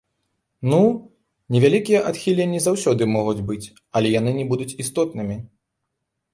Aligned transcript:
Ну, 0.71 0.79
невялікія 1.55 1.99
адхіленні 2.13 2.63
заўсёды 2.67 3.03
могуць 3.15 3.45
быць, 3.53 3.61
але 3.97 4.07
яны 4.19 4.31
не 4.41 4.45
будуць 4.55 4.71
істотнымі. 4.85 5.41